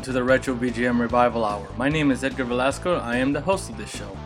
Welcome 0.00 0.14
to 0.14 0.18
the 0.18 0.24
Retro 0.24 0.54
VGM 0.54 0.98
Revival 0.98 1.44
Hour. 1.44 1.68
My 1.76 1.90
name 1.90 2.10
is 2.10 2.24
Edgar 2.24 2.44
Velasco. 2.44 2.96
I 2.96 3.16
am 3.16 3.34
the 3.34 3.40
host 3.42 3.68
of 3.68 3.76
this 3.76 3.94
show. 3.94 4.16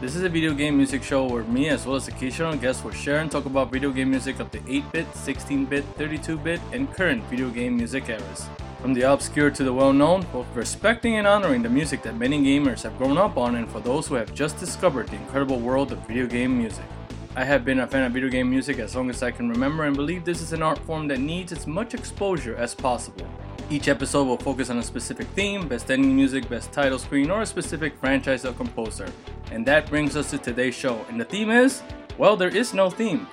This 0.00 0.14
is 0.14 0.22
a 0.22 0.28
video 0.28 0.54
game 0.54 0.76
music 0.76 1.02
show 1.02 1.26
where 1.26 1.42
me, 1.42 1.70
as 1.70 1.84
well 1.84 1.96
as 1.96 2.06
occasional 2.06 2.54
guests, 2.54 2.84
will 2.84 2.92
share 2.92 3.18
and 3.18 3.28
talk 3.28 3.44
about 3.44 3.72
video 3.72 3.90
game 3.90 4.10
music 4.10 4.38
of 4.38 4.48
the 4.52 4.60
8 4.68 4.92
bit, 4.92 5.16
16 5.16 5.64
bit, 5.64 5.84
32 5.98 6.38
bit, 6.38 6.60
and 6.70 6.88
current 6.94 7.24
video 7.24 7.50
game 7.50 7.76
music 7.76 8.08
eras. 8.08 8.46
From 8.80 8.94
the 8.94 9.12
obscure 9.12 9.50
to 9.50 9.64
the 9.64 9.72
well 9.72 9.92
known, 9.92 10.24
both 10.32 10.46
respecting 10.54 11.16
and 11.16 11.26
honoring 11.26 11.64
the 11.64 11.68
music 11.68 12.02
that 12.02 12.16
many 12.16 12.40
gamers 12.40 12.84
have 12.84 12.96
grown 12.96 13.18
up 13.18 13.36
on, 13.36 13.56
and 13.56 13.68
for 13.68 13.80
those 13.80 14.06
who 14.06 14.14
have 14.14 14.32
just 14.34 14.56
discovered 14.58 15.08
the 15.08 15.16
incredible 15.16 15.58
world 15.58 15.90
of 15.90 16.06
video 16.06 16.28
game 16.28 16.56
music. 16.56 16.86
I 17.34 17.42
have 17.42 17.64
been 17.64 17.80
a 17.80 17.88
fan 17.88 18.04
of 18.04 18.12
video 18.12 18.28
game 18.28 18.48
music 18.48 18.78
as 18.78 18.94
long 18.94 19.10
as 19.10 19.20
I 19.20 19.32
can 19.32 19.48
remember 19.48 19.82
and 19.82 19.96
believe 19.96 20.24
this 20.24 20.40
is 20.40 20.52
an 20.52 20.62
art 20.62 20.78
form 20.78 21.08
that 21.08 21.18
needs 21.18 21.50
as 21.50 21.66
much 21.66 21.92
exposure 21.92 22.54
as 22.54 22.72
possible. 22.72 23.26
Each 23.70 23.88
episode 23.88 24.24
will 24.24 24.36
focus 24.36 24.68
on 24.68 24.78
a 24.78 24.82
specific 24.82 25.26
theme, 25.28 25.66
best 25.66 25.90
ending 25.90 26.14
music, 26.14 26.48
best 26.50 26.70
title 26.70 26.98
screen, 26.98 27.30
or 27.30 27.42
a 27.42 27.46
specific 27.46 27.98
franchise 27.98 28.44
or 28.44 28.52
composer. 28.52 29.10
And 29.50 29.64
that 29.66 29.88
brings 29.88 30.16
us 30.16 30.30
to 30.30 30.38
today's 30.38 30.74
show. 30.74 31.04
And 31.08 31.18
the 31.18 31.24
theme 31.24 31.50
is 31.50 31.82
well, 32.18 32.36
there 32.36 32.54
is 32.54 32.74
no 32.74 32.90
theme. 32.90 33.26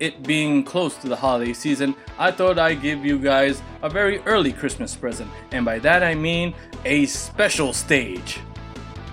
It 0.00 0.22
being 0.24 0.64
close 0.64 0.96
to 0.96 1.08
the 1.08 1.16
holiday 1.16 1.52
season, 1.52 1.94
I 2.18 2.30
thought 2.30 2.58
I'd 2.58 2.82
give 2.82 3.04
you 3.04 3.18
guys 3.18 3.62
a 3.82 3.88
very 3.88 4.18
early 4.20 4.52
Christmas 4.52 4.96
present. 4.96 5.30
And 5.52 5.64
by 5.64 5.78
that 5.80 6.02
I 6.02 6.14
mean 6.14 6.54
a 6.84 7.06
special 7.06 7.72
stage. 7.72 8.40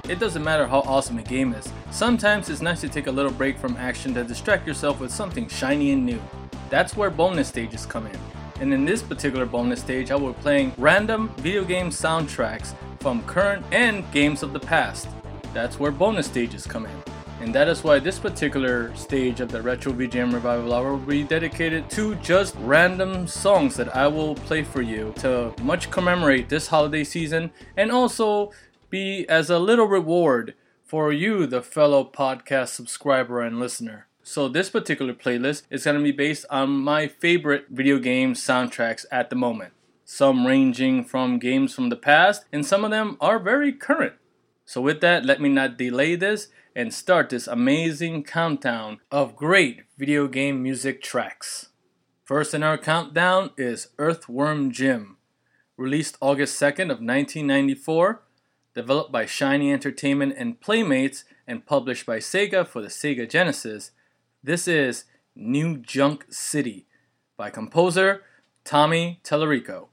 It 0.10 0.20
doesn't 0.20 0.44
matter 0.44 0.66
how 0.66 0.80
awesome 0.80 1.20
a 1.20 1.24
game 1.24 1.54
is, 1.54 1.72
sometimes 1.92 2.50
it's 2.50 2.62
nice 2.62 2.82
to 2.82 2.90
take 2.90 3.08
a 3.08 3.12
little 3.12 3.32
break 3.32 3.58
from 3.58 3.78
action 3.78 4.14
to 4.16 4.24
distract 4.24 4.68
yourself 4.68 5.00
with 5.00 5.12
something 5.12 5.48
shiny 5.48 5.92
and 5.92 6.06
new. 6.06 6.22
That's 6.70 6.98
where 6.98 7.10
bonus 7.10 7.48
stages 7.48 7.86
come 7.86 8.08
in 8.08 8.20
and 8.64 8.74
in 8.74 8.86
this 8.86 9.04
particular 9.04 9.46
bonus 9.46 9.82
stage 9.82 10.10
I 10.10 10.16
will 10.16 10.32
be 10.32 10.42
playing 10.42 10.72
random 10.78 11.28
video 11.36 11.66
game 11.66 11.90
soundtracks 11.90 12.74
from 13.02 13.22
current 13.24 13.66
and 13.74 14.10
games 14.14 14.42
of 14.42 14.54
the 14.54 14.60
past. 14.60 15.10
That's 15.54 15.82
where 15.82 15.92
bonus 15.92 16.28
stages 16.28 16.66
come 16.66 16.86
in. 16.86 17.04
And 17.42 17.54
that 17.54 17.68
is 17.68 17.84
why 17.84 18.00
this 18.00 18.20
particular 18.20 18.96
stage 18.96 19.42
of 19.42 19.52
the 19.52 19.62
Retro 19.62 19.92
VGM 19.92 20.34
Revival 20.34 20.74
Hour 20.74 20.92
will 20.92 21.06
be 21.06 21.24
dedicated 21.24 21.90
to 21.90 22.16
just 22.16 22.56
random 22.60 23.28
songs 23.28 23.76
that 23.76 23.94
I 23.94 24.08
will 24.08 24.36
play 24.36 24.64
for 24.64 24.82
you 24.82 25.14
to 25.18 25.54
much 25.62 25.92
commemorate 25.92 26.48
this 26.48 26.68
holiday 26.68 27.04
season 27.04 27.52
and 27.76 27.92
also 27.92 28.54
be 28.90 29.28
as 29.28 29.50
a 29.50 29.60
little 29.60 29.88
reward 29.88 30.56
for 30.86 31.12
you, 31.12 31.46
the 31.48 31.62
fellow 31.62 32.06
podcast 32.06 32.70
subscriber 32.70 33.42
and 33.42 33.60
listener. 33.60 34.08
So 34.26 34.48
this 34.48 34.70
particular 34.70 35.14
playlist 35.14 35.64
is 35.70 35.84
going 35.84 35.98
to 35.98 36.04
be 36.04 36.14
based 36.14 36.46
on 36.50 36.70
my 36.70 37.08
favorite 37.08 37.66
video 37.70 38.00
game 38.00 38.36
soundtracks 38.36 39.06
at 39.12 39.30
the 39.30 39.36
moment. 39.36 39.74
Some 40.06 40.48
ranging 40.48 41.04
from 41.04 41.40
games 41.40 41.76
from 41.76 41.90
the 41.90 41.98
past, 41.98 42.46
and 42.52 42.66
some 42.66 42.86
of 42.86 42.92
them 42.92 43.18
are 43.20 43.38
very 43.38 43.74
current. 43.74 44.14
So 44.66 44.80
with 44.80 45.02
that, 45.02 45.26
let 45.26 45.42
me 45.42 45.50
not 45.50 45.78
delay 45.78 46.16
this 46.16 46.48
and 46.74 46.94
start 46.94 47.30
this 47.30 47.48
amazing 47.48 48.24
countdown 48.24 49.02
of 49.12 49.36
great 49.36 49.84
video 49.98 50.30
game 50.30 50.64
music 50.64 51.02
tracks. 51.02 51.70
First 52.24 52.54
in 52.54 52.64
our 52.64 52.78
countdown 52.78 53.52
is 53.58 53.90
Earthworm 54.00 54.72
Jim, 54.72 55.18
released 55.76 56.18
August 56.22 56.60
2nd 56.62 56.84
of 56.84 57.04
1994, 57.04 58.22
developed 58.74 59.12
by 59.12 59.26
Shiny 59.26 59.74
Entertainment 59.74 60.34
and 60.38 60.62
Playmates 60.62 61.26
and 61.46 61.66
published 61.66 62.06
by 62.06 62.20
Sega 62.20 62.66
for 62.66 62.82
the 62.82 62.88
Sega 62.88 63.30
Genesis. 63.30 63.92
This 64.46 64.68
is 64.68 65.06
New 65.38 65.78
Junk 65.78 66.26
City 66.30 66.86
by 67.38 67.50
composer 67.50 68.24
Tommy 68.66 69.22
Tallarico. 69.24 69.88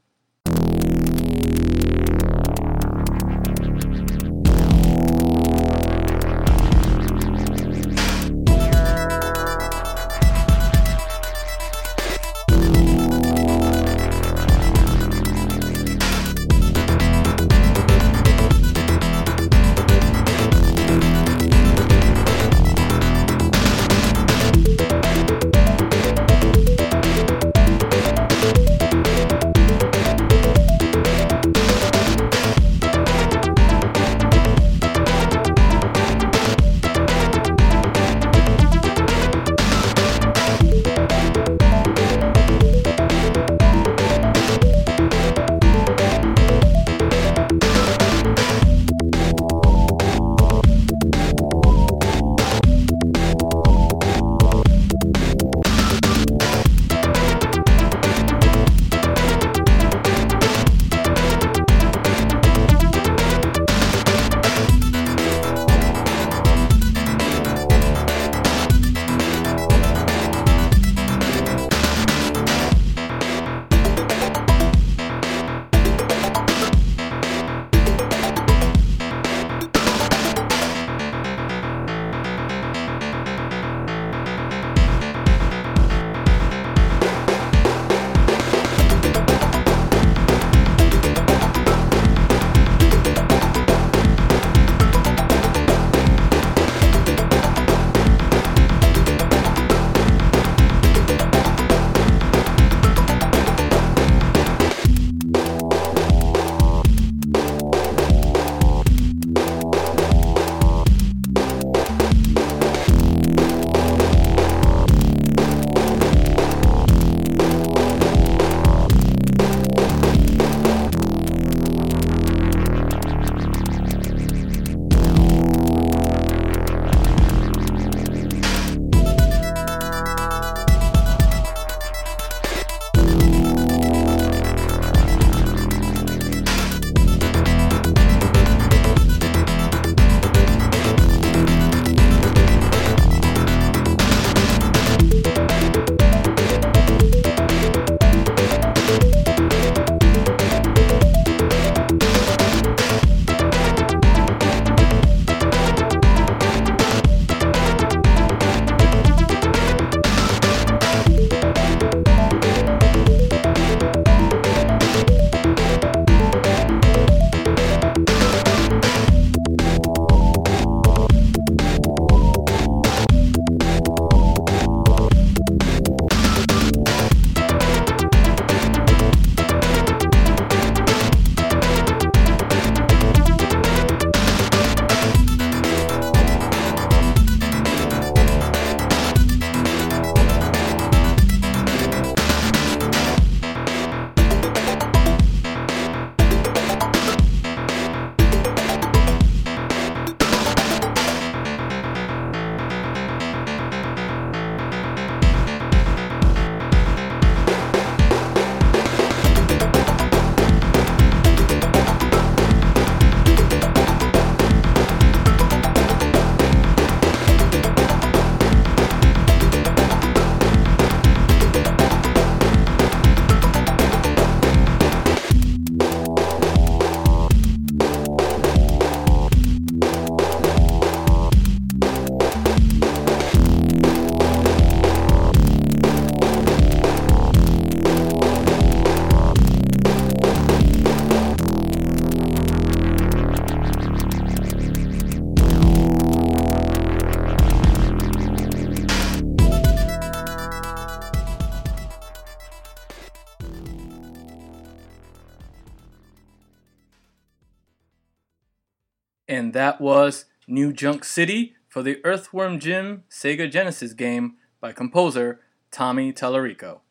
And 259.51 259.55
that 259.57 259.81
was 259.81 260.27
New 260.47 260.73
Junk 260.73 261.05
City 261.05 261.57
for 261.67 261.83
the 261.83 261.99
Earthworm 262.05 262.61
Jim 262.61 263.03
Sega 263.11 263.51
Genesis 263.51 263.95
game 263.95 264.37
by 264.61 264.71
composer 264.71 265.41
Tommy 265.73 266.13
Tallarico. 266.13 266.83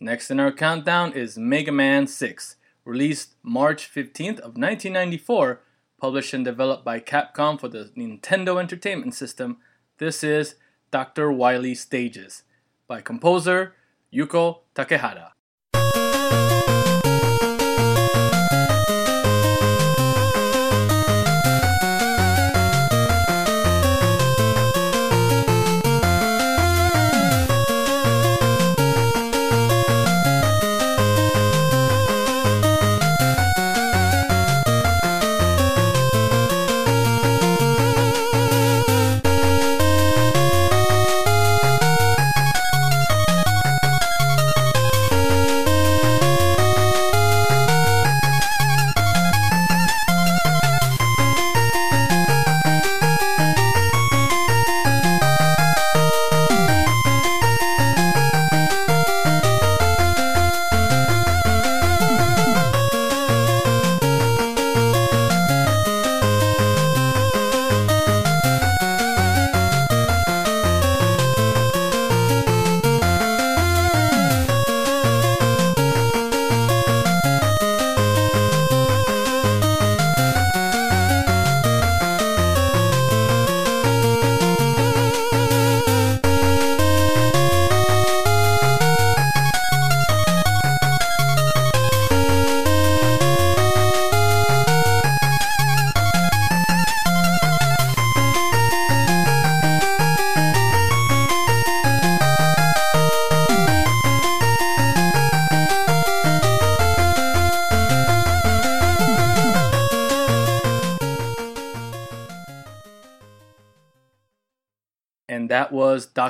Next 0.00 0.28
in 0.28 0.40
our 0.40 0.50
countdown 0.50 1.12
is 1.12 1.38
Mega 1.38 1.70
Man 1.70 2.08
6, 2.08 2.56
released 2.84 3.36
March 3.44 3.88
15th 3.88 4.40
of 4.40 4.58
1994, 4.58 5.60
published 6.00 6.34
and 6.34 6.44
developed 6.44 6.84
by 6.84 6.98
Capcom 6.98 7.60
for 7.60 7.68
the 7.68 7.92
Nintendo 7.96 8.58
Entertainment 8.58 9.14
System. 9.14 9.58
This 9.98 10.24
is 10.24 10.56
Dr. 10.90 11.30
Wily 11.30 11.76
Stages 11.76 12.42
by 12.88 13.00
composer 13.00 13.76
Yuko 14.12 14.62
Takehara. 14.74 15.35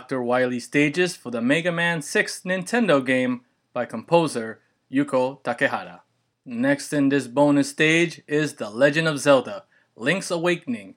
Dr. 0.07 0.23
Wily 0.23 0.61
Stages 0.61 1.17
for 1.17 1.33
the 1.33 1.43
Mega 1.43 1.73
Man 1.73 2.01
6 2.01 2.43
Nintendo 2.43 3.05
game 3.05 3.41
by 3.73 3.85
composer 3.87 4.61
Yuko 4.89 5.43
Takehara. 5.43 6.03
Next 6.45 6.93
in 6.93 7.09
this 7.09 7.27
bonus 7.27 7.71
stage 7.71 8.23
is 8.29 8.55
The 8.55 8.71
Legend 8.71 9.09
of 9.09 9.19
Zelda 9.19 9.65
Link's 9.97 10.31
Awakening, 10.31 10.95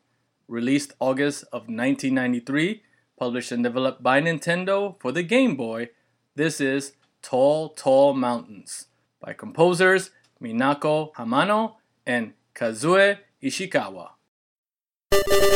released 0.47 0.93
August 0.99 1.41
of 1.45 1.61
1993, 1.61 2.83
published 3.17 3.51
and 3.51 3.63
developed 3.63 4.03
by 4.03 4.21
Nintendo 4.21 4.95
for 5.01 5.11
the 5.11 5.23
Game 5.23 5.55
Boy. 5.55 5.89
This 6.35 6.61
is 6.61 6.93
Tall, 7.23 7.69
Tall 7.69 8.13
Mountains 8.13 8.89
by 9.19 9.33
composers 9.33 10.11
Minako 10.39 11.13
Hamano 11.13 11.77
and 12.05 12.33
Kazue 12.53 13.17
Ishikawa. 13.41 14.18
Thank 15.11 15.27
you. 15.33 15.49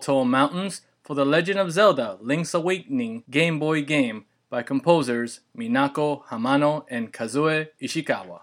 Tall 0.00 0.24
Mountains 0.24 0.82
for 1.02 1.14
The 1.14 1.24
Legend 1.24 1.58
of 1.58 1.72
Zelda 1.72 2.18
Link's 2.20 2.54
Awakening 2.54 3.24
Game 3.30 3.58
Boy 3.58 3.82
game 3.82 4.24
by 4.48 4.62
composers 4.62 5.40
Minako 5.56 6.24
Hamano 6.26 6.84
and 6.88 7.12
Kazue 7.12 7.68
Ishikawa. 7.80 8.40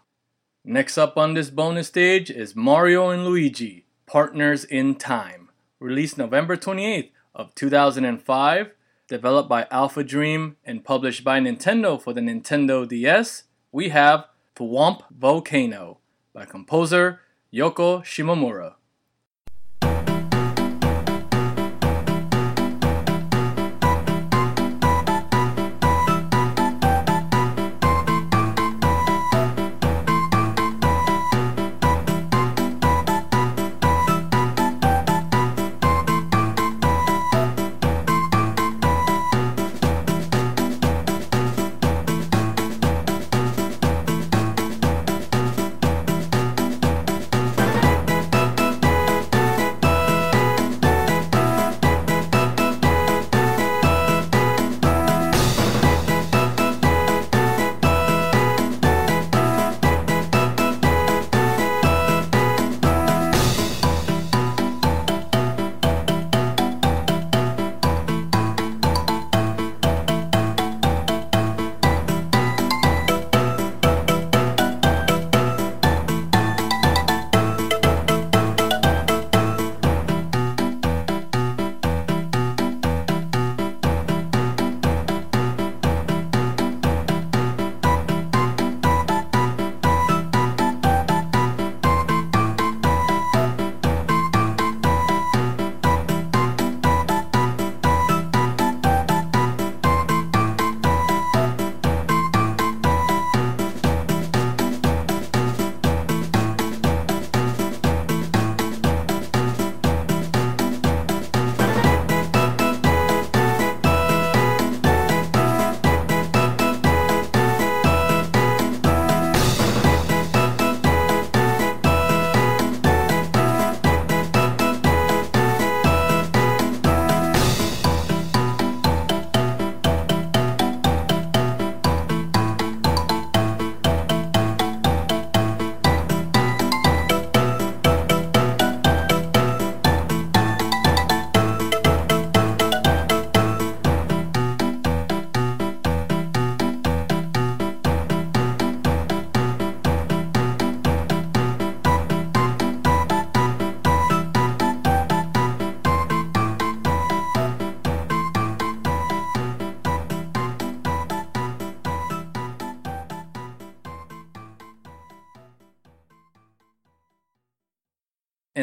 Next 0.63 0.97
up 0.97 1.17
on 1.17 1.33
this 1.33 1.49
bonus 1.49 1.87
stage 1.87 2.29
is 2.29 2.55
Mario 2.55 3.09
and 3.09 3.25
Luigi, 3.25 3.85
Partners 4.05 4.63
in 4.63 4.95
Time, 4.95 5.49
released 5.79 6.17
November 6.17 6.55
28th 6.55 7.11
of 7.33 7.55
2005, 7.55 8.71
developed 9.07 9.49
by 9.49 9.67
Alpha 9.71 10.03
Dream 10.03 10.57
and 10.65 10.83
published 10.83 11.23
by 11.23 11.39
Nintendo 11.39 12.01
for 12.01 12.13
the 12.13 12.21
Nintendo 12.21 12.87
DS. 12.87 13.43
We 13.71 13.89
have 13.89 14.25
Thwomp 14.55 15.03
Volcano 15.11 15.99
by 16.33 16.45
composer 16.45 17.21
Yoko 17.53 18.01
Shimomura. 18.03 18.76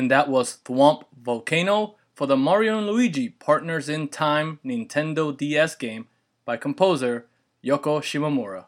And 0.05 0.11
that 0.11 0.29
was 0.29 0.59
Thwomp 0.67 1.05
Volcano 1.19 1.95
for 2.13 2.27
the 2.27 2.37
Mario 2.37 2.77
and 2.77 2.87
Luigi 2.87 3.31
Partners 3.31 3.89
in 3.89 4.09
Time 4.09 4.61
Nintendo 4.63 5.35
DS 5.35 5.77
game 5.77 6.09
by 6.45 6.59
composer 6.59 7.27
Yoko 7.65 8.03
Shimomura. 8.03 8.67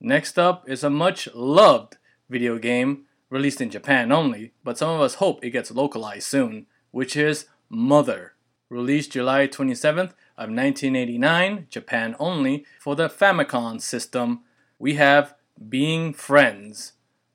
Next 0.00 0.36
up 0.36 0.68
is 0.68 0.82
a 0.82 0.90
much 0.90 1.28
loved 1.32 1.96
video 2.28 2.58
game 2.58 3.04
released 3.30 3.60
in 3.60 3.70
Japan 3.70 4.10
only, 4.10 4.52
but 4.64 4.76
some 4.76 4.90
of 4.90 5.00
us 5.00 5.14
hope 5.14 5.44
it 5.44 5.50
gets 5.50 5.70
localized 5.70 6.26
soon, 6.26 6.66
which 6.90 7.14
is 7.14 7.46
Mother. 7.68 8.32
Released 8.68 9.12
July 9.12 9.46
27th 9.46 10.10
of 10.36 10.50
1989, 10.50 11.68
Japan 11.70 12.16
only, 12.18 12.64
for 12.80 12.96
the 12.96 13.08
Famicom 13.08 13.80
system, 13.80 14.40
we 14.80 14.94
have 14.94 15.36
Being 15.68 16.12
Friends 16.12 16.94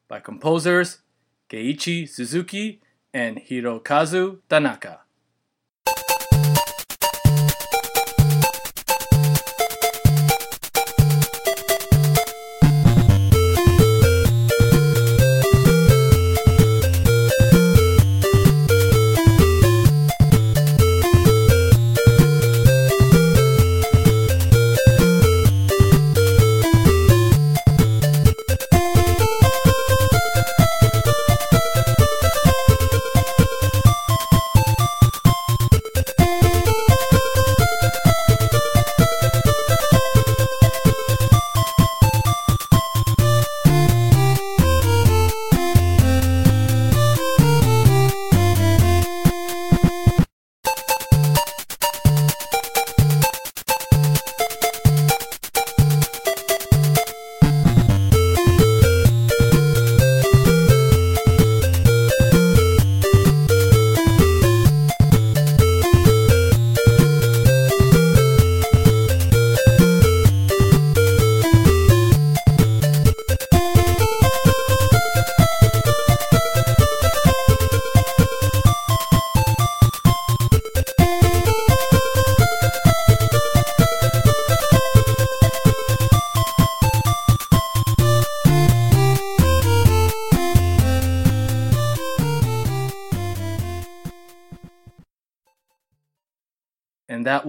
by 0.10 0.20
composers 0.20 0.98
Keiichi 1.50 2.08
Suzuki 2.08 2.82
and 3.14 3.38
Hirokazu 3.40 4.40
Tanaka. 4.48 5.00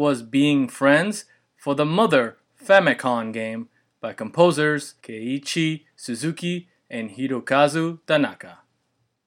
Was 0.00 0.22
Being 0.22 0.66
Friends 0.66 1.26
for 1.58 1.74
the 1.74 1.84
Mother 1.84 2.38
Famicom 2.58 3.34
game 3.34 3.68
by 4.00 4.14
composers 4.14 4.94
Keiichi 5.02 5.84
Suzuki 5.94 6.70
and 6.88 7.10
Hirokazu 7.10 7.98
Tanaka. 8.06 8.60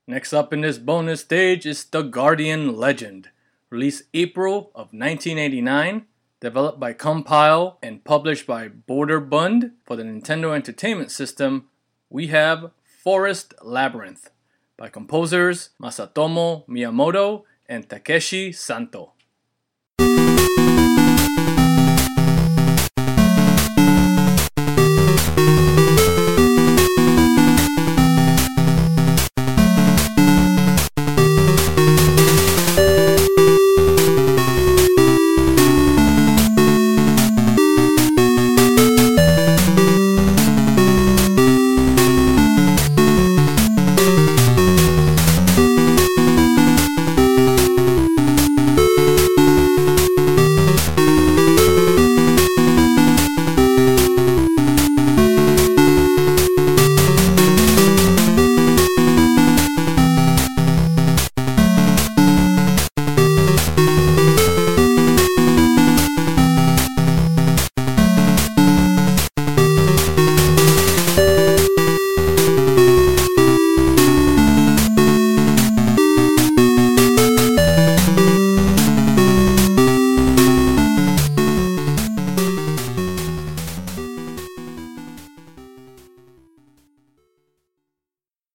Next 0.08 0.34
up 0.34 0.52
in 0.52 0.62
this 0.62 0.80
bonus 0.80 1.22
stage 1.22 1.68
is 1.68 1.86
The 1.86 2.02
Guardian 2.02 2.76
Legend, 2.76 3.30
released 3.70 4.06
April 4.16 4.72
of 4.74 4.88
1989, 4.92 6.08
developed 6.40 6.80
by 6.80 6.94
Compile 6.94 7.78
and 7.84 8.04
published 8.04 8.48
by 8.48 8.68
Broderbund 8.68 9.74
for 9.86 9.96
the 9.96 10.02
Nintendo 10.02 10.56
Entertainment 10.56 11.12
System. 11.12 11.70
We 12.10 12.28
have 12.28 12.72
Forest 12.84 13.54
Labyrinth 13.62 14.32
by 14.76 14.90
composers 14.90 15.70
Masatomo 15.80 16.68
Miyamoto 16.68 17.44
and 17.70 17.88
Takeshi 17.88 18.52
Santo. 18.52 19.14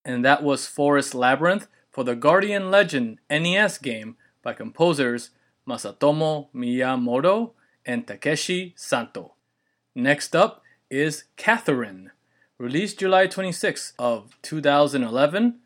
And 0.09 0.25
that 0.25 0.43
was 0.43 0.67
Forest 0.67 1.15
Labyrinth 1.15 1.69
for 1.91 2.03
the 2.03 2.17
Guardian 2.17 2.71
Legend 2.71 3.19
NES 3.29 3.77
game 3.77 4.17
by 4.43 4.55
composers 4.55 5.31
Masatomo 5.69 6.49
Miyamoto 6.55 7.51
and 7.85 8.07
Takeshi 8.07 8.73
Santo. 8.75 9.35
Next 9.95 10.35
up 10.35 10.63
is 10.91 11.25
Catherine, 11.37 12.11
released 12.57 12.99
July 12.99 13.27
26 13.27 13.93
of 13.99 14.35
2011, 14.41 15.59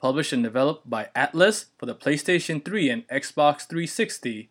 published 0.00 0.32
and 0.32 0.42
developed 0.42 0.88
by 0.88 1.10
Atlus 1.14 1.66
for 1.76 1.84
the 1.84 1.94
PlayStation 1.94 2.64
3 2.64 2.88
and 2.88 3.08
Xbox 3.08 3.68
360. 3.68 4.48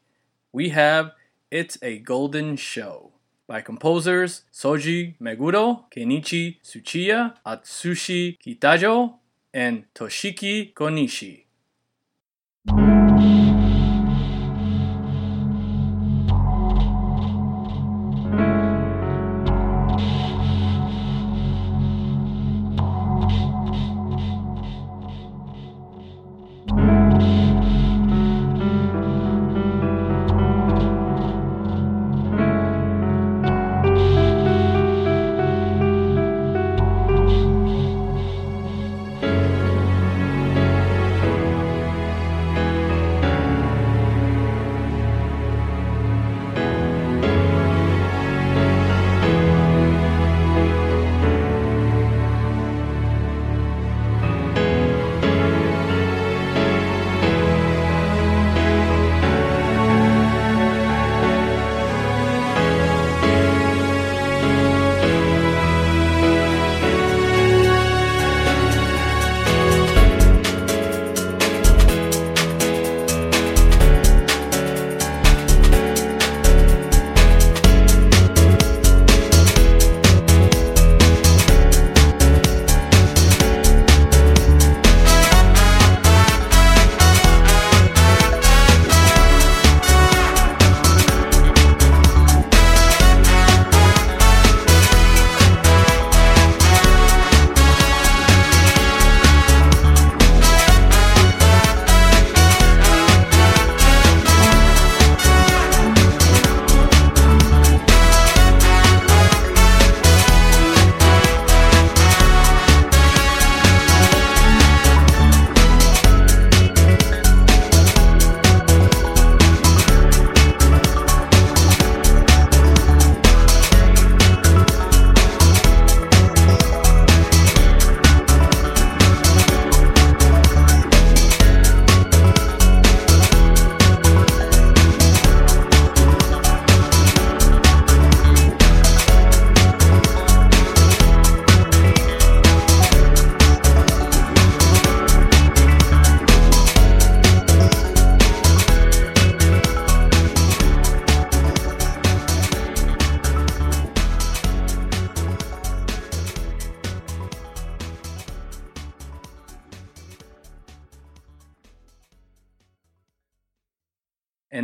We 0.53 0.69
have 0.69 1.13
It's 1.49 1.79
a 1.81 1.97
Golden 1.97 2.57
Show 2.57 3.13
by 3.47 3.61
composers 3.61 4.43
Soji 4.53 5.15
Meguro, 5.19 5.85
Kenichi 5.91 6.57
Tsuchiya, 6.63 7.33
Atsushi 7.43 8.37
Kitajo, 8.39 9.15
and 9.53 9.85
Toshiki 9.93 10.73
Konishi. 10.73 11.43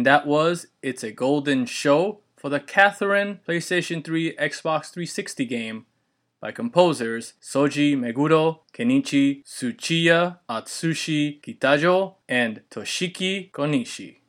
that 0.08 0.26
was 0.26 0.68
It's 0.82 1.04
a 1.04 1.12
Golden 1.12 1.66
Show 1.66 2.22
for 2.38 2.48
the 2.48 2.62
Catherine 2.62 3.42
PlayStation 3.46 4.02
3 4.02 4.38
Xbox 4.38 4.90
360 4.90 5.44
game 5.44 5.86
by 6.40 6.54
composers 6.54 7.34
Soji 7.42 7.94
Meguro, 7.98 8.60
Kenichi 8.74 9.44
Tsuchiya, 9.44 10.38
Atsushi 10.50 11.42
Kitajo, 11.42 12.16
and 12.30 12.62
Toshiki 12.72 13.52
Konishi. 13.52 14.20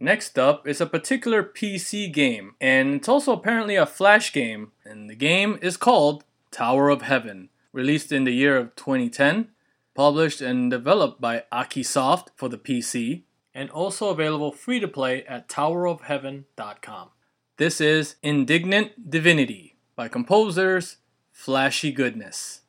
Next 0.00 0.36
up 0.36 0.66
is 0.66 0.80
a 0.80 0.86
particular 0.86 1.44
PC 1.44 2.12
game, 2.12 2.56
and 2.60 2.96
it's 2.96 3.08
also 3.08 3.32
apparently 3.32 3.76
a 3.76 3.86
Flash 3.86 4.32
game, 4.32 4.72
and 4.84 5.08
the 5.08 5.14
game 5.14 5.60
is 5.62 5.76
called 5.76 6.24
Tower 6.50 6.88
of 6.88 7.02
Heaven, 7.02 7.50
released 7.72 8.10
in 8.10 8.24
the 8.24 8.34
year 8.34 8.56
of 8.56 8.74
2010, 8.74 9.46
published 9.94 10.40
and 10.40 10.72
developed 10.72 11.20
by 11.20 11.44
Askiisoft 11.52 12.30
for 12.34 12.48
the 12.48 12.58
PC, 12.58 13.22
and 13.54 13.70
also 13.70 14.08
available 14.08 14.52
free 14.52 14.80
to 14.80 14.88
play 14.88 15.24
at 15.24 15.48
towerofheaven.com. 15.48 17.10
This 17.56 17.80
is 17.80 18.16
Indignant 18.22 19.10
Divinity 19.10 19.76
by 19.96 20.08
composers 20.08 20.96
Flashy 21.32 21.92
Goodness. 21.92 22.62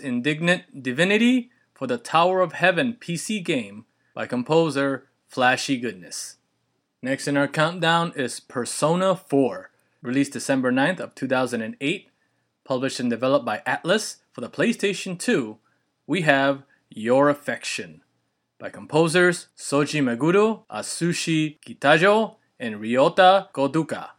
Indignant 0.00 0.82
Divinity 0.82 1.50
for 1.74 1.86
the 1.86 1.98
Tower 1.98 2.40
of 2.40 2.54
Heaven 2.54 2.96
PC 3.00 3.44
game 3.44 3.84
by 4.14 4.26
composer 4.26 5.06
Flashy 5.28 5.78
Goodness. 5.78 6.38
Next 7.02 7.28
in 7.28 7.36
our 7.36 7.48
countdown 7.48 8.12
is 8.16 8.40
Persona 8.40 9.14
4, 9.14 9.70
released 10.02 10.32
December 10.32 10.72
9th 10.72 11.00
of 11.00 11.14
2008, 11.14 12.08
published 12.64 13.00
and 13.00 13.08
developed 13.08 13.46
by 13.46 13.62
Atlus 13.66 14.16
for 14.32 14.40
the 14.40 14.50
PlayStation 14.50 15.18
2. 15.18 15.56
We 16.06 16.22
have 16.22 16.64
Your 16.90 17.28
Affection 17.28 18.02
by 18.58 18.68
composers 18.68 19.48
Soji 19.56 20.02
Meguro, 20.02 20.64
Atsushi 20.70 21.58
Kitajo, 21.66 22.36
and 22.58 22.76
Ryota 22.76 23.50
Koduka. 23.52 24.10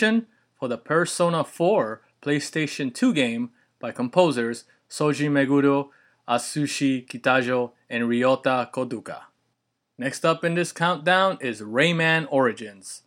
Your 0.00 0.10
Affection 0.10 0.26
for 0.54 0.68
the 0.68 0.78
Persona 0.78 1.42
4 1.42 2.02
PlayStation 2.22 2.94
2 2.94 3.12
game 3.14 3.50
by 3.80 3.90
composers 3.90 4.64
Soji 4.88 5.28
Meguro, 5.28 5.88
Atsushi 6.28 7.04
Kitajo, 7.06 7.72
and 7.90 8.04
Ryota 8.04 8.70
Koduka. 8.70 9.22
Next 9.96 10.24
up 10.24 10.44
in 10.44 10.54
this 10.54 10.70
countdown 10.70 11.38
is 11.40 11.62
Rayman 11.62 12.28
Origins. 12.30 13.02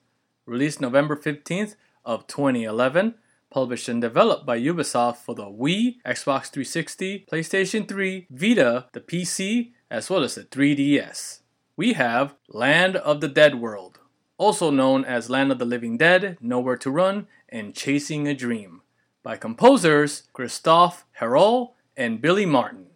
Released 0.46 0.82
November 0.82 1.16
15th 1.16 1.76
of 2.04 2.28
2011, 2.28 3.16
published 3.50 3.88
and 3.88 4.02
developed 4.02 4.46
by 4.46 4.60
Ubisoft 4.60 5.18
for 5.18 5.34
the 5.34 5.46
Wii, 5.46 5.96
Xbox 6.06 6.50
360, 6.50 7.26
PlayStation 7.32 7.88
3, 7.88 8.28
Vita, 8.30 8.88
the 8.92 9.00
PC, 9.00 9.72
as 9.90 10.10
well 10.10 10.24
as 10.24 10.36
the 10.36 10.44
3DS. 10.44 11.40
We 11.78 11.94
have 11.94 12.36
Land 12.50 12.98
of 12.98 13.22
the 13.22 13.30
Dead 13.30 13.56
World, 13.56 14.01
also 14.42 14.72
known 14.72 15.06
as 15.06 15.30
Land 15.30 15.52
of 15.52 15.60
the 15.60 15.66
Living 15.66 15.98
Dead, 15.98 16.36
Nowhere 16.42 16.78
to 16.78 16.90
Run, 16.90 17.28
and 17.48 17.76
Chasing 17.76 18.28
a 18.28 18.34
Dream, 18.34 18.82
by 19.22 19.38
composers 19.38 20.24
Christophe 20.34 21.06
Héral 21.20 21.74
and 21.96 22.20
Billy 22.20 22.48
Martin. 22.48 22.88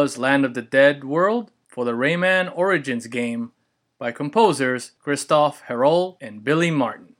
Land 0.00 0.44
of 0.46 0.54
the 0.54 0.62
Dead 0.62 1.04
World 1.04 1.50
for 1.68 1.84
the 1.84 1.92
Rayman 1.92 2.50
Origins 2.56 3.06
game 3.06 3.52
by 3.98 4.12
composers 4.12 4.92
Christophe 4.98 5.62
Héral 5.68 6.16
and 6.20 6.42
Billy 6.42 6.70
Martin. 6.70 7.14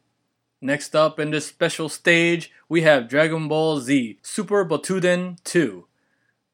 Next 0.62 0.96
up 0.96 1.20
in 1.20 1.30
this 1.30 1.46
special 1.46 1.90
stage, 1.90 2.50
we 2.68 2.80
have 2.82 3.08
Dragon 3.08 3.48
Ball 3.48 3.80
Z 3.80 4.18
Super 4.22 4.64
Butoden 4.64 5.36
2. 5.44 5.86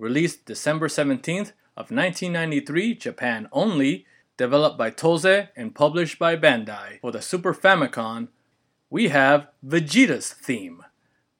Released 0.00 0.44
December 0.44 0.88
17th 0.88 1.52
of 1.76 1.92
1993, 1.92 2.96
Japan 2.96 3.48
only, 3.52 4.04
developed 4.36 4.76
by 4.76 4.90
Tose 4.90 5.46
and 5.56 5.74
published 5.74 6.18
by 6.18 6.36
Bandai 6.36 7.00
for 7.00 7.12
the 7.12 7.22
Super 7.22 7.54
Famicom, 7.54 8.28
we 8.90 9.08
have 9.08 9.48
Vegeta's 9.64 10.32
theme 10.32 10.82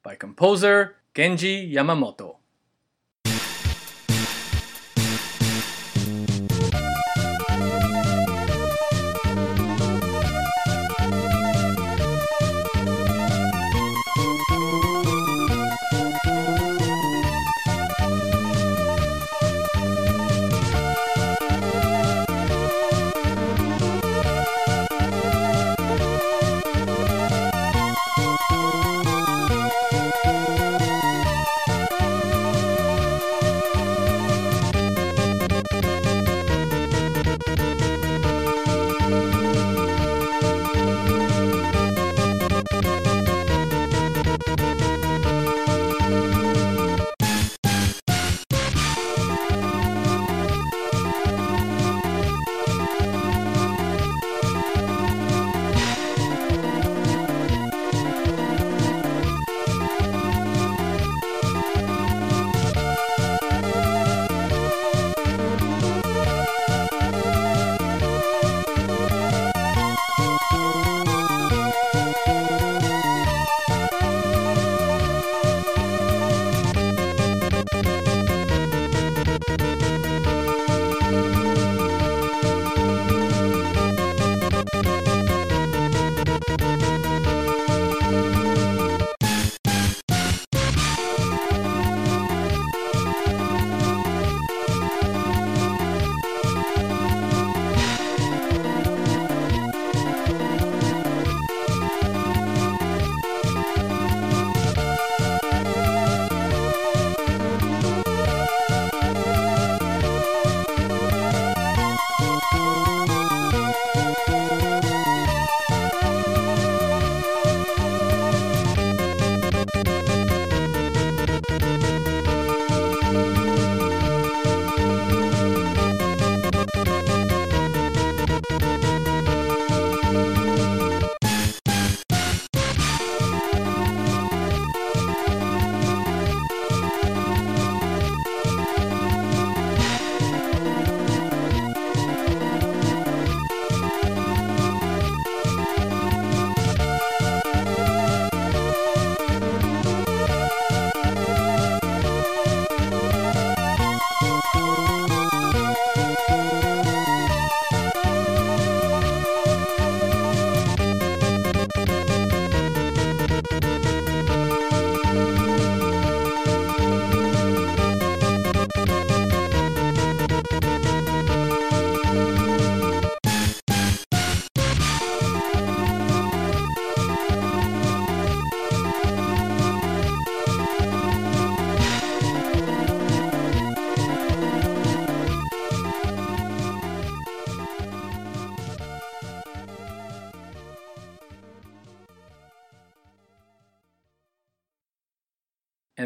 by 0.01 0.15
composer 0.15 0.95
Kenji 1.13 1.71
Yamamoto. 1.71 2.36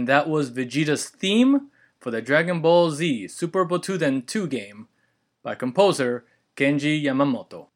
And 0.02 0.08
that 0.08 0.28
was 0.28 0.50
Vegeta's 0.50 1.10
theme 1.10 1.70
for 2.00 2.10
the 2.10 2.24
Dragon 2.24 2.60
Ball 2.60 2.90
Z 2.90 3.28
Super 3.28 3.68
Butoden 3.68 4.26
2 4.26 4.48
game 4.48 4.88
by 5.44 5.54
composer 5.54 6.26
Kenji 6.58 7.04
Yamamoto. 7.04 7.68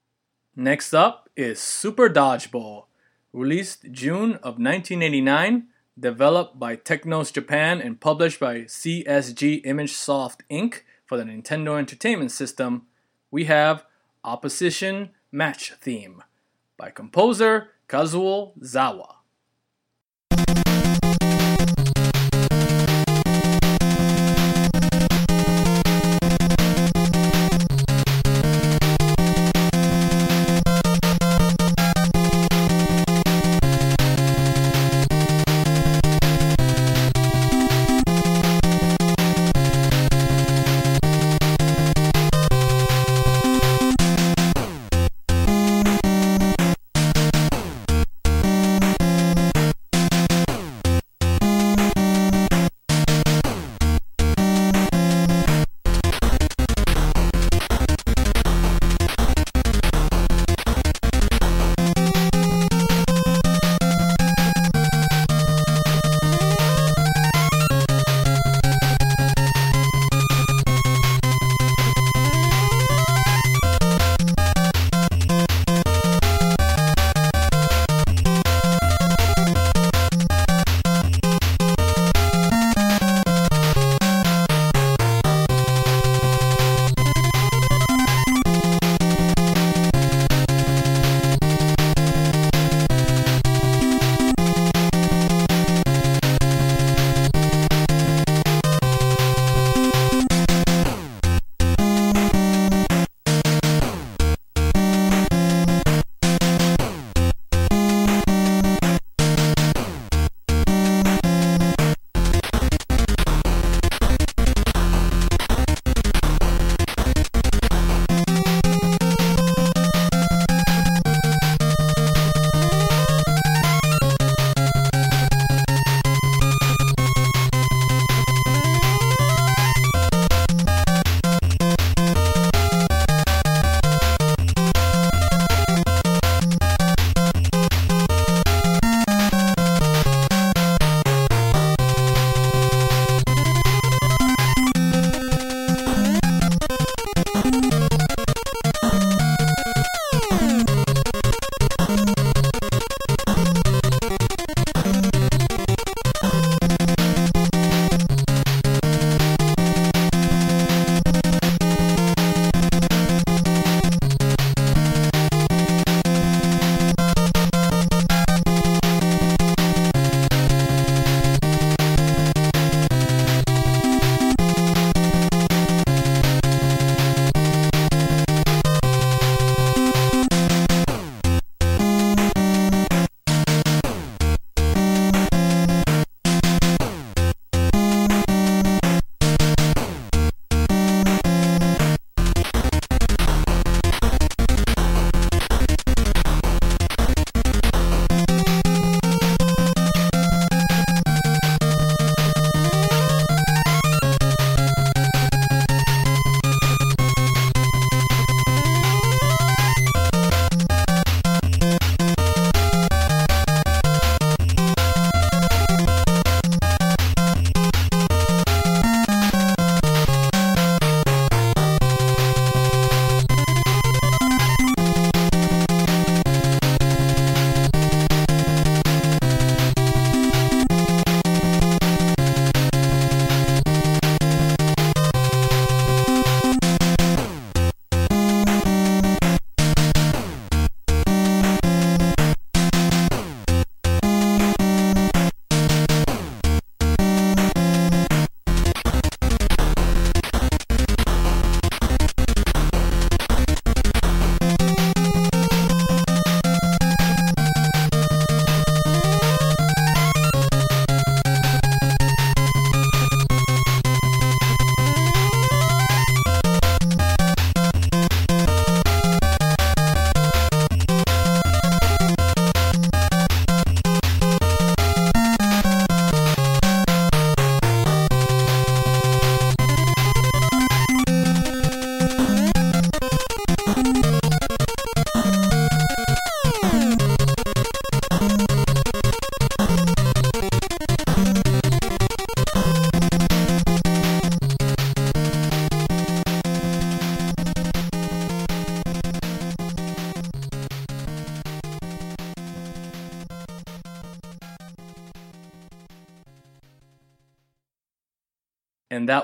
Next 0.55 0.95
up 0.95 1.29
is 1.37 1.59
Super 1.59 2.09
Dodgeball, 2.09 2.85
released 3.31 3.91
June 3.91 4.39
of 4.41 4.57
1989, 4.57 5.67
developed 5.99 6.57
by 6.57 6.75
Technos 6.75 7.29
Japan 7.29 7.79
and 7.79 8.01
published 8.01 8.39
by 8.39 8.61
CSG 8.61 9.63
ImageSoft 9.63 10.39
Inc. 10.49 10.81
for 11.05 11.17
the 11.17 11.25
Nintendo 11.25 11.77
Entertainment 11.77 12.31
System. 12.31 12.87
We 13.29 13.45
have 13.45 13.85
Opposition 14.23 15.11
Match 15.31 15.73
Theme 15.73 16.23
by 16.75 16.89
composer 16.89 17.69
Kazuo 17.87 18.53
Sawa. 18.65 19.14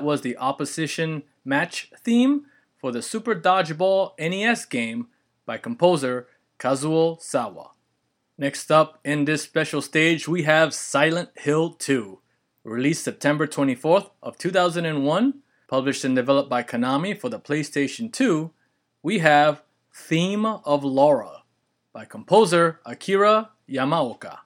That 0.02 0.08
was 0.08 0.22
the 0.22 0.38
opposition 0.38 1.22
match 1.46 1.92
theme 2.04 2.48
for 2.76 2.92
the 2.92 3.04
Super 3.04 3.36
Dodgeball 3.36 4.18
NES 4.18 4.66
game 4.66 5.10
by 5.46 5.60
composer 5.60 6.28
Kazuo 6.58 7.22
Sawa. 7.22 7.70
Next 8.36 8.72
up 8.72 9.00
in 9.06 9.26
this 9.26 9.44
special 9.44 9.80
stage, 9.80 10.28
we 10.28 10.42
have 10.42 10.74
Silent 10.74 11.30
Hill 11.38 11.74
2, 11.74 12.18
released 12.64 13.04
September 13.04 13.46
24th 13.46 14.10
of 14.24 14.40
2001, 14.40 15.36
published 15.68 16.04
and 16.04 16.16
developed 16.16 16.50
by 16.50 16.64
Konami 16.64 17.16
for 17.16 17.30
the 17.30 17.40
PlayStation 17.40 18.12
2. 18.12 18.50
We 19.04 19.20
have 19.20 19.62
Theme 19.94 20.48
of 20.48 20.84
Laura 20.84 21.44
by 21.94 22.06
composer 22.06 22.80
Akira 22.88 23.52
Yamaoka. 23.70 24.40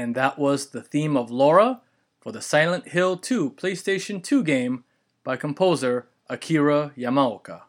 And 0.00 0.14
that 0.14 0.38
was 0.38 0.70
the 0.70 0.80
theme 0.80 1.14
of 1.14 1.30
Laura 1.30 1.82
for 2.22 2.32
the 2.32 2.40
Silent 2.40 2.88
Hill 2.88 3.18
2 3.18 3.50
PlayStation 3.50 4.22
2 4.22 4.42
game 4.42 4.84
by 5.22 5.36
composer 5.36 6.08
Akira 6.26 6.92
Yamaoka. 6.96 7.64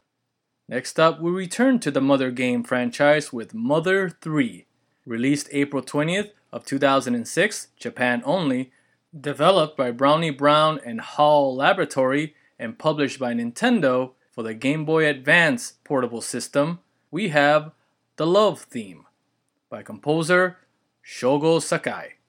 Next 0.69 0.97
up, 0.97 1.19
we 1.19 1.29
return 1.29 1.79
to 1.79 1.91
the 1.91 1.99
Mother 1.99 2.31
game 2.31 2.63
franchise 2.63 3.33
with 3.33 3.53
Mother 3.53 4.09
3, 4.09 4.65
released 5.05 5.49
April 5.51 5.83
20th 5.83 6.29
of 6.53 6.63
2006, 6.63 7.67
Japan 7.75 8.21
only, 8.23 8.71
developed 9.19 9.75
by 9.75 9.91
Brownie 9.91 10.31
Brown 10.31 10.79
and 10.85 11.01
HAL 11.01 11.53
Laboratory 11.53 12.33
and 12.57 12.79
published 12.79 13.19
by 13.19 13.33
Nintendo 13.33 14.13
for 14.31 14.41
the 14.41 14.53
Game 14.53 14.85
Boy 14.85 15.05
Advance 15.05 15.73
portable 15.83 16.21
system. 16.21 16.79
We 17.11 17.27
have 17.27 17.73
The 18.15 18.25
Love 18.25 18.61
Theme 18.61 19.05
by 19.69 19.83
composer 19.83 20.59
Shogo 21.03 21.61
Sakai. 21.61 22.20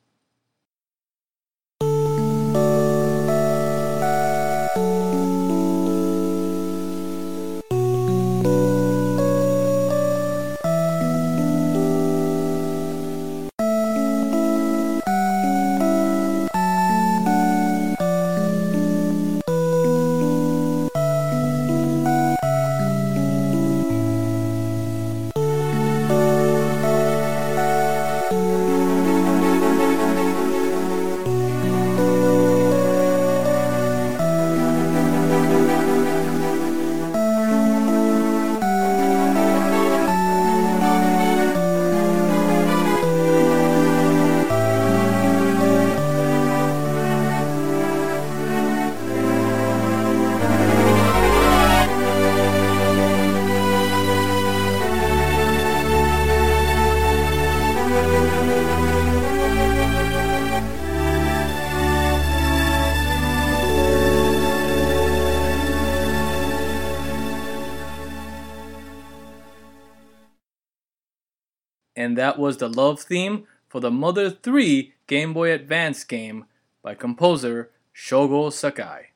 Was 72.43 72.57
the 72.57 72.69
love 72.69 72.99
theme 72.99 73.47
for 73.69 73.79
the 73.79 73.89
Mother 73.89 74.29
3 74.29 74.93
Game 75.07 75.33
Boy 75.33 75.53
Advance 75.53 76.03
game 76.03 76.47
by 76.83 76.93
composer 76.93 77.71
Shogo 77.95 78.53
Sakai. 78.53 79.11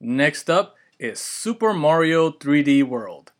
Next 0.00 0.50
up 0.50 0.74
is 0.98 1.20
Super 1.20 1.72
Mario 1.72 2.32
3D 2.32 2.82
World, 2.82 3.30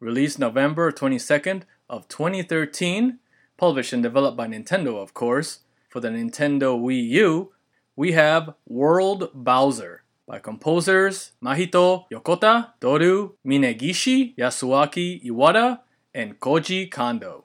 released 0.00 0.38
November 0.38 0.90
22nd 0.90 1.64
of 1.90 2.08
2013, 2.08 3.18
published 3.58 3.92
and 3.92 4.02
developed 4.02 4.38
by 4.38 4.46
Nintendo, 4.46 4.96
of 4.96 5.12
course. 5.12 5.58
For 5.90 6.00
the 6.00 6.08
Nintendo 6.08 6.80
Wii 6.80 7.06
U, 7.20 7.52
we 7.96 8.12
have 8.12 8.54
World 8.66 9.28
Bowser 9.34 10.04
by 10.26 10.38
composers 10.38 11.32
Mahito 11.44 12.06
Yokota, 12.10 12.68
Toru 12.80 13.32
Minegishi, 13.46 14.34
Yasuaki 14.36 15.22
Iwata, 15.22 15.80
and 16.14 16.40
Koji 16.40 16.90
Kondo. 16.90 17.44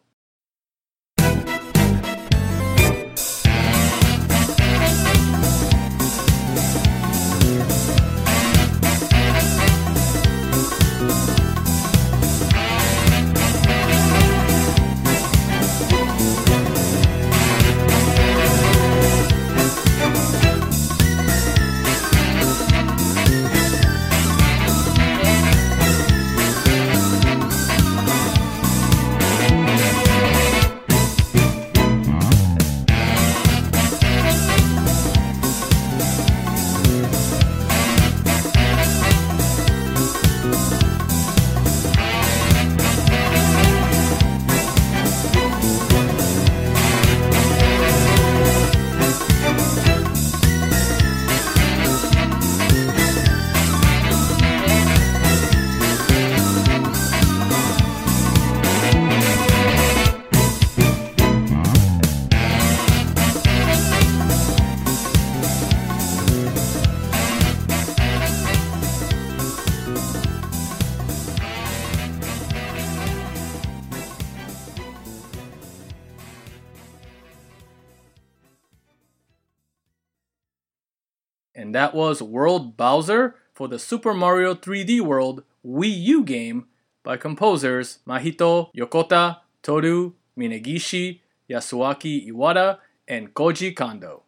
That 81.94 82.00
was 82.00 82.24
World 82.24 82.76
Bowser 82.76 83.36
for 83.54 83.68
the 83.68 83.78
Super 83.78 84.16
Mario 84.16 84.56
3D 84.56 85.00
World 85.02 85.44
Wii 85.64 85.96
U 86.06 86.24
game 86.24 86.66
by 87.04 87.18
composers 87.18 88.00
Mahito 88.08 88.74
Yokota, 88.76 89.42
Toru 89.62 90.14
Minegishi, 90.36 91.20
Yasuaki 91.48 92.28
Iwata, 92.28 92.80
and 93.08 93.36
Koji 93.36 93.76
Kondo. 93.76 94.24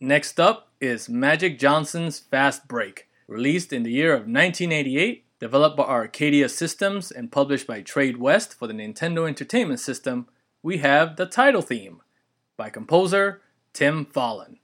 Next 0.00 0.40
up 0.40 0.72
is 0.80 1.08
Magic 1.08 1.60
Johnson's 1.60 2.18
Fast 2.18 2.66
Break, 2.66 3.06
released 3.28 3.72
in 3.72 3.84
the 3.84 3.92
year 3.92 4.12
of 4.12 4.22
1988, 4.22 5.24
developed 5.38 5.76
by 5.76 5.84
Arcadia 5.84 6.48
Systems 6.48 7.12
and 7.12 7.30
published 7.30 7.68
by 7.68 7.82
Tradewest 7.82 8.52
for 8.52 8.66
the 8.66 8.74
Nintendo 8.74 9.28
Entertainment 9.28 9.78
System. 9.78 10.26
We 10.60 10.78
have 10.78 11.14
the 11.14 11.26
title 11.26 11.62
theme 11.62 12.00
by 12.56 12.68
composer 12.68 13.42
Tim 13.72 14.06
Follin. 14.06 14.56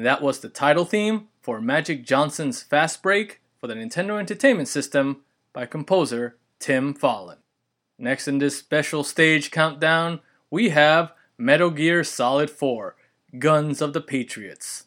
And 0.00 0.06
that 0.06 0.22
was 0.22 0.40
the 0.40 0.48
title 0.48 0.86
theme 0.86 1.28
for 1.42 1.60
Magic 1.60 2.06
Johnson's 2.06 2.62
Fast 2.62 3.02
Break 3.02 3.42
for 3.58 3.66
the 3.66 3.74
Nintendo 3.74 4.18
Entertainment 4.18 4.66
System 4.66 5.24
by 5.52 5.66
composer 5.66 6.38
Tim 6.58 6.94
Follin. 6.94 7.36
Next 7.98 8.26
in 8.26 8.38
this 8.38 8.56
special 8.56 9.04
stage 9.04 9.50
countdown, 9.50 10.20
we 10.50 10.70
have 10.70 11.12
Metal 11.36 11.68
Gear 11.68 12.02
Solid 12.02 12.48
4 12.48 12.96
Guns 13.38 13.82
of 13.82 13.92
the 13.92 14.00
Patriots. 14.00 14.86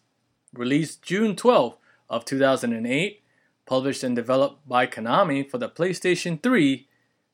Released 0.51 1.03
June 1.03 1.35
12th 1.35 1.77
of 2.09 2.25
2008, 2.25 3.21
published 3.67 4.03
and 4.03 4.15
developed 4.15 4.67
by 4.67 4.87
Konami 4.87 5.47
for 5.47 5.59
the 5.59 5.69
PlayStation 5.69 6.41
3, 6.41 6.87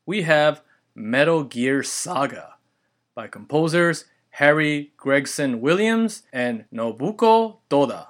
we 0.05 0.23
have 0.23 0.63
Metal 0.93 1.45
Gear 1.45 1.81
Saga 1.83 2.55
by 3.15 3.27
composers 3.27 4.03
Harry 4.39 4.93
Gregson 4.95 5.59
Williams 5.59 6.23
and 6.31 6.63
Nobuko 6.71 7.57
Toda. 7.69 8.08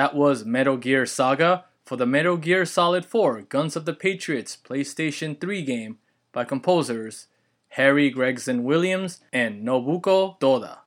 That 0.00 0.16
was 0.16 0.46
Metal 0.46 0.78
Gear 0.78 1.04
Saga 1.04 1.66
for 1.84 1.96
the 1.96 2.06
Metal 2.06 2.38
Gear 2.38 2.64
Solid 2.64 3.04
4 3.04 3.42
Guns 3.42 3.76
of 3.76 3.84
the 3.84 3.92
Patriots 3.92 4.56
PlayStation 4.56 5.38
3 5.38 5.60
game 5.60 5.98
by 6.32 6.44
composers 6.44 7.26
Harry 7.76 8.08
Gregson 8.08 8.64
Williams 8.64 9.20
and 9.30 9.62
Nobuko 9.62 10.40
Toda. 10.40 10.84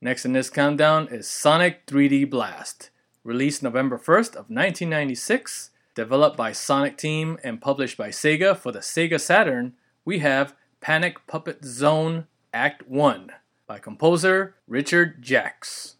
Next 0.00 0.24
in 0.24 0.32
this 0.32 0.50
countdown 0.50 1.06
is 1.12 1.28
Sonic 1.28 1.86
3D 1.86 2.28
Blast. 2.28 2.90
Released 3.22 3.62
November 3.62 3.96
1st 3.96 4.30
of 4.30 4.50
1996, 4.50 5.70
developed 5.94 6.36
by 6.36 6.50
Sonic 6.50 6.98
Team 6.98 7.38
and 7.44 7.62
published 7.62 7.96
by 7.96 8.08
Sega 8.08 8.56
for 8.56 8.72
the 8.72 8.80
Sega 8.80 9.20
Saturn, 9.20 9.74
we 10.04 10.18
have 10.18 10.56
Panic 10.80 11.24
Puppet 11.28 11.64
Zone 11.64 12.26
Act 12.52 12.88
1 12.88 13.30
by 13.68 13.78
composer 13.78 14.56
Richard 14.66 15.18
Jacques. 15.22 15.94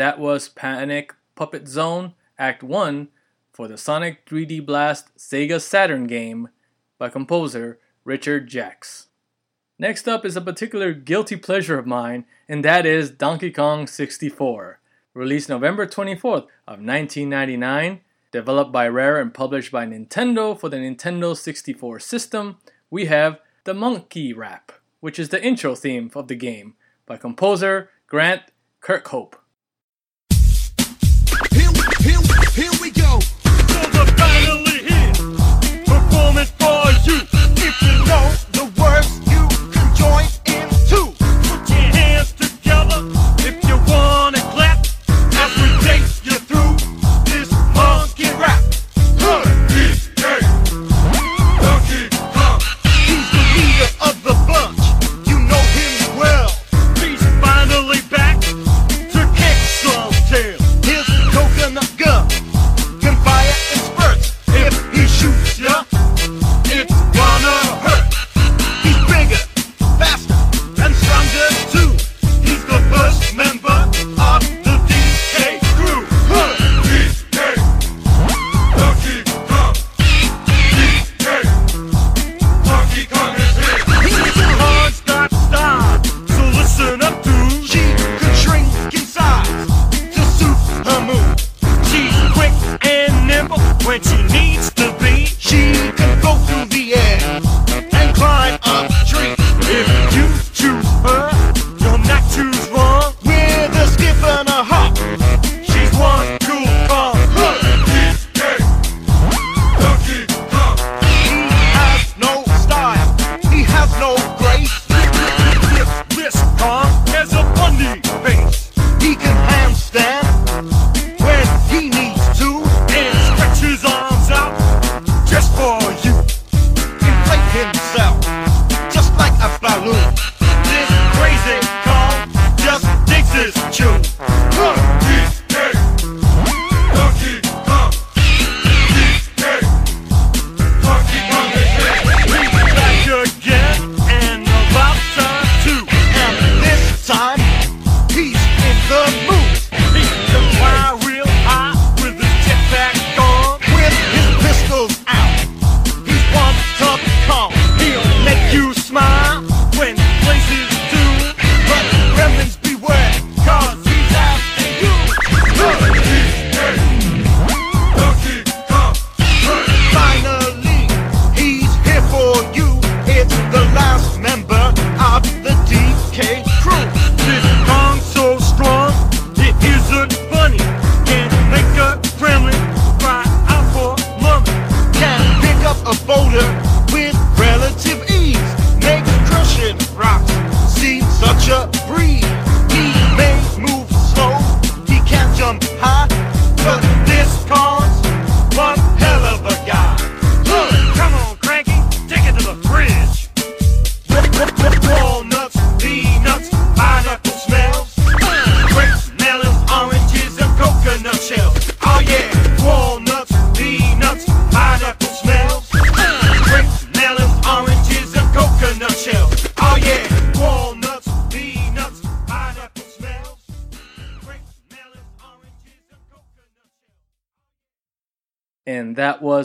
That 0.00 0.18
was 0.18 0.48
Panic 0.48 1.14
Puppet 1.34 1.68
Zone 1.68 2.14
Act 2.38 2.62
1 2.62 3.08
for 3.52 3.68
the 3.68 3.76
Sonic 3.76 4.24
3D 4.24 4.64
Blast 4.64 5.14
Sega 5.18 5.60
Saturn 5.60 6.06
game 6.06 6.48
by 6.96 7.10
composer 7.10 7.78
Richard 8.02 8.50
Jacques. 8.50 8.86
Next 9.78 10.08
up 10.08 10.24
is 10.24 10.36
a 10.36 10.40
particular 10.40 10.94
guilty 10.94 11.36
pleasure 11.36 11.78
of 11.78 11.86
mine, 11.86 12.24
and 12.48 12.64
that 12.64 12.86
is 12.86 13.10
Donkey 13.10 13.50
Kong 13.50 13.86
64. 13.86 14.80
Released 15.12 15.50
November 15.50 15.86
24th 15.86 16.46
of 16.66 16.80
1999, 16.80 18.00
developed 18.32 18.72
by 18.72 18.88
Rare 18.88 19.20
and 19.20 19.34
published 19.34 19.70
by 19.70 19.84
Nintendo 19.84 20.58
for 20.58 20.70
the 20.70 20.78
Nintendo 20.78 21.36
64 21.36 22.00
system, 22.00 22.56
we 22.88 23.04
have 23.04 23.38
the 23.64 23.74
Monkey 23.74 24.32
Rap, 24.32 24.72
which 25.00 25.18
is 25.18 25.28
the 25.28 25.44
intro 25.44 25.74
theme 25.74 26.10
of 26.14 26.28
the 26.28 26.36
game 26.36 26.72
by 27.04 27.18
composer 27.18 27.90
Grant 28.06 28.44
Kirkhope. 28.80 29.34
Finally 34.16 34.78
here, 34.88 35.12
performing 35.84 36.50
for 36.58 36.82
you. 37.06 37.18
If 37.56 37.76
you 37.82 37.94
know 38.08 38.26
the 38.52 38.64
words, 38.80 39.29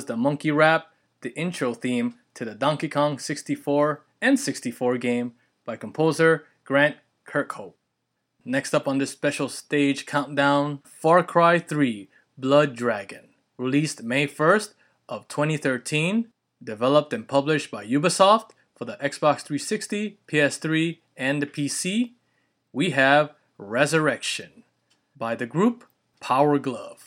the 0.07 0.17
Monkey 0.17 0.51
Rap, 0.51 0.87
the 1.21 1.33
intro 1.37 1.73
theme 1.73 2.15
to 2.35 2.45
the 2.45 2.55
Donkey 2.55 2.89
Kong 2.89 3.17
64 3.19 4.03
and 4.21 4.39
64 4.39 4.97
game 4.97 5.33
by 5.65 5.75
composer 5.75 6.45
Grant 6.63 6.97
Kirkhope. 7.27 7.73
Next 8.43 8.73
up 8.75 8.87
on 8.87 8.99
this 8.99 9.09
special 9.09 9.49
stage 9.49 10.05
countdown, 10.05 10.79
Far 10.83 11.23
Cry 11.23 11.57
3 11.57 12.09
Blood 12.37 12.75
Dragon, 12.75 13.29
released 13.57 14.03
May 14.03 14.27
1st 14.27 14.73
of 15.09 15.27
2013, 15.27 16.27
developed 16.63 17.13
and 17.13 17.27
published 17.27 17.71
by 17.71 17.85
Ubisoft 17.85 18.51
for 18.75 18.85
the 18.85 18.97
Xbox 18.97 19.41
360, 19.41 20.19
PS3, 20.27 20.99
and 21.17 21.41
the 21.41 21.47
PC. 21.47 22.11
We 22.73 22.91
have 22.91 23.33
Resurrection 23.57 24.63
by 25.17 25.35
the 25.35 25.45
group 25.45 25.85
Power 26.19 26.59
Glove. 26.59 27.04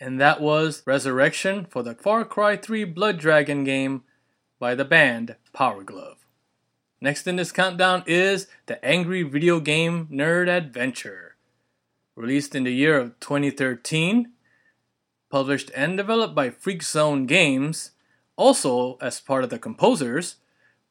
And 0.00 0.20
that 0.20 0.40
was 0.40 0.82
Resurrection 0.86 1.64
for 1.64 1.82
the 1.82 1.94
Far 1.94 2.24
Cry 2.24 2.56
3 2.56 2.84
Blood 2.84 3.18
Dragon 3.18 3.64
game 3.64 4.04
by 4.60 4.74
the 4.74 4.84
band 4.84 5.34
Power 5.52 5.82
Glove. 5.82 6.18
Next 7.00 7.26
in 7.26 7.36
this 7.36 7.50
countdown 7.50 8.04
is 8.06 8.46
the 8.66 8.84
Angry 8.84 9.22
Video 9.22 9.58
Game 9.58 10.06
Nerd 10.10 10.48
Adventure. 10.48 11.36
Released 12.14 12.54
in 12.54 12.64
the 12.64 12.72
year 12.72 12.98
of 12.98 13.18
2013, 13.20 14.32
published 15.30 15.70
and 15.74 15.96
developed 15.96 16.34
by 16.34 16.50
Freak 16.50 16.82
Zone 16.82 17.26
Games. 17.26 17.92
Also, 18.36 18.98
as 19.00 19.20
part 19.20 19.44
of 19.44 19.50
the 19.50 19.58
composers, 19.58 20.36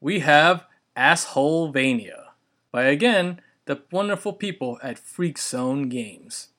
we 0.01 0.19
have 0.19 0.65
Assholevania 0.95 2.27
by 2.71 2.83
again 2.83 3.41
the 3.65 3.81
wonderful 3.91 4.33
people 4.33 4.79
at 4.81 4.99
Freak 4.99 5.37
Zone 5.37 5.89
Games. 5.89 6.49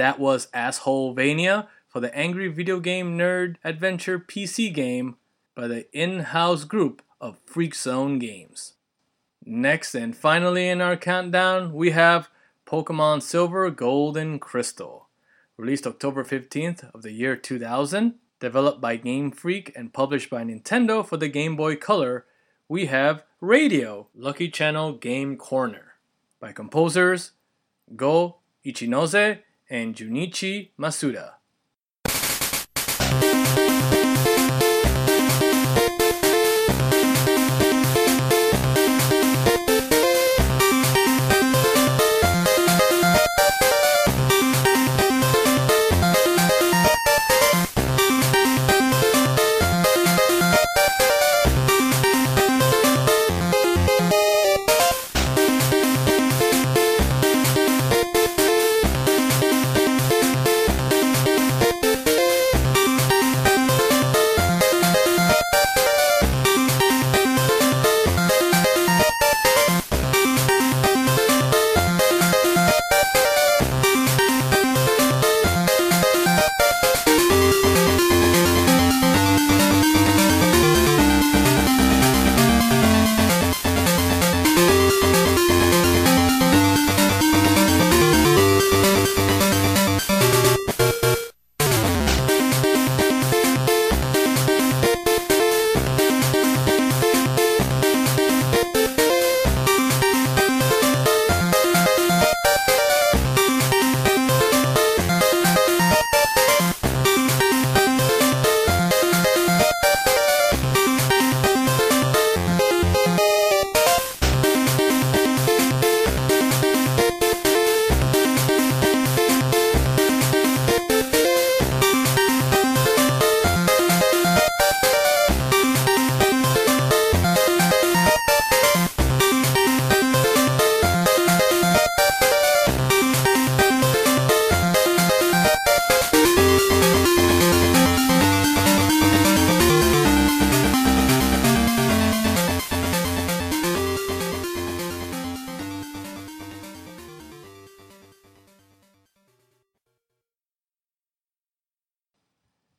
That 0.00 0.18
was 0.18 0.46
Assholevania 0.54 1.66
for 1.86 2.00
the 2.00 2.14
Angry 2.16 2.48
Video 2.48 2.80
Game 2.80 3.18
Nerd 3.18 3.56
Adventure 3.62 4.18
PC 4.18 4.72
game 4.72 5.16
by 5.54 5.68
the 5.68 5.86
in 5.92 6.20
house 6.20 6.64
group 6.64 7.02
of 7.20 7.38
Freak 7.44 7.74
Zone 7.74 8.18
Games. 8.18 8.76
Next 9.44 9.94
and 9.94 10.16
finally 10.16 10.70
in 10.70 10.80
our 10.80 10.96
countdown, 10.96 11.74
we 11.74 11.90
have 11.90 12.30
Pokemon 12.66 13.20
Silver, 13.20 13.70
Gold, 13.70 14.16
and 14.16 14.40
Crystal. 14.40 15.08
Released 15.58 15.86
October 15.86 16.24
15th 16.24 16.94
of 16.94 17.02
the 17.02 17.12
year 17.12 17.36
2000, 17.36 18.14
developed 18.38 18.80
by 18.80 18.96
Game 18.96 19.30
Freak 19.30 19.70
and 19.76 19.92
published 19.92 20.30
by 20.30 20.42
Nintendo 20.44 21.06
for 21.06 21.18
the 21.18 21.28
Game 21.28 21.56
Boy 21.56 21.76
Color, 21.76 22.24
we 22.68 22.86
have 22.86 23.24
Radio, 23.42 24.06
Lucky 24.14 24.48
Channel 24.48 24.94
Game 24.94 25.36
Corner 25.36 25.96
by 26.40 26.52
composers 26.52 27.32
Go 27.94 28.36
Ichinose 28.64 29.40
and 29.70 29.94
Junichi 29.94 30.72
Masuda. 30.78 31.39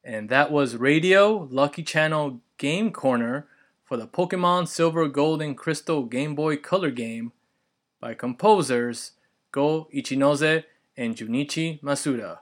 And 0.03 0.29
that 0.29 0.51
was 0.51 0.77
Radio 0.77 1.47
Lucky 1.51 1.83
Channel 1.83 2.41
Game 2.57 2.91
Corner 2.91 3.47
for 3.85 3.97
the 3.97 4.07
Pokemon 4.07 4.67
Silver, 4.67 5.07
Gold, 5.07 5.41
and 5.41 5.55
Crystal 5.55 6.05
Game 6.05 6.33
Boy 6.33 6.57
Color 6.57 6.91
game 6.91 7.33
by 7.99 8.15
composers 8.15 9.11
Go 9.51 9.87
Ichinose 9.93 10.63
and 10.97 11.15
Junichi 11.15 11.81
Masuda. 11.81 12.39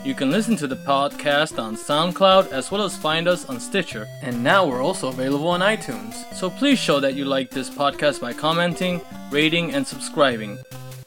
You 0.04 0.16
can 0.16 0.32
listen 0.32 0.56
to 0.56 0.66
the 0.66 0.78
podcast 0.78 1.62
on 1.62 1.76
SoundCloud 1.76 2.52
as 2.52 2.72
well 2.72 2.82
as 2.82 2.98
find 2.98 3.28
us 3.28 3.46
on 3.48 3.60
Stitcher. 3.60 4.08
And 4.24 4.44
now 4.44 4.66
we're 4.66 4.82
also 4.82 5.10
available 5.10 5.50
on 5.50 5.60
iTunes. 5.60 6.16
So 6.34 6.50
please 6.50 6.80
show 6.80 7.00
that 7.00 7.14
you 7.14 7.24
like 7.24 7.52
this 7.52 7.70
podcast 7.70 8.20
by 8.20 8.34
commenting, 8.34 9.00
rating, 9.30 9.76
and 9.76 9.86
subscribing. 9.86 10.58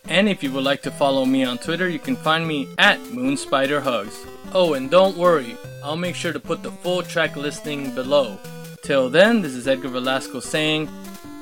And 0.05 0.29
if 0.29 0.45
you 0.45 0.53
would 0.53 0.63
like 0.63 0.81
to 0.83 0.93
follow 0.93 1.25
me 1.25 1.43
on 1.43 1.59
Twitter, 1.59 1.89
you 1.89 1.99
can 1.99 2.15
find 2.15 2.47
me 2.47 2.69
at 2.79 3.01
MoonSpiderHugs. 3.01 4.29
Oh, 4.53 4.75
and 4.75 4.89
don't 4.89 5.17
worry, 5.17 5.57
I'll 5.83 5.97
make 5.97 6.15
sure 6.15 6.33
to 6.33 6.39
put 6.39 6.63
the 6.63 6.71
full 6.71 7.03
track 7.03 7.35
listing 7.35 7.93
below. 7.97 8.39
Till 8.85 9.11
then, 9.11 9.43
this 9.43 9.55
is 9.55 9.67
Edgar 9.67 9.89
Velasco 9.89 10.39
saying, 10.39 10.89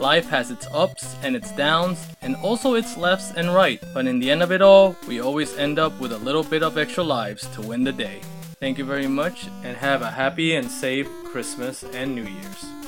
Life 0.02 0.30
has 0.30 0.50
its 0.50 0.66
ups 0.74 1.14
and 1.22 1.36
its 1.36 1.52
downs, 1.52 2.08
and 2.22 2.34
also 2.42 2.74
its 2.74 2.96
lefts 2.96 3.30
and 3.36 3.54
right, 3.54 3.80
but 3.94 4.04
in 4.08 4.18
the 4.18 4.32
end 4.32 4.42
of 4.42 4.50
it 4.50 4.60
all, 4.60 4.96
we 5.06 5.20
always 5.20 5.56
end 5.56 5.78
up 5.78 6.00
with 6.00 6.10
a 6.10 6.18
little 6.18 6.42
bit 6.42 6.64
of 6.64 6.76
extra 6.76 7.04
lives 7.04 7.46
to 7.54 7.62
win 7.62 7.84
the 7.84 7.92
day. 7.92 8.18
Thank 8.58 8.78
you 8.78 8.84
very 8.84 9.06
much, 9.06 9.46
and 9.62 9.76
have 9.76 10.02
a 10.02 10.10
happy 10.10 10.56
and 10.56 10.68
safe 10.68 11.08
Christmas 11.22 11.84
and 11.84 12.16
New 12.16 12.24
Year's. 12.24 12.81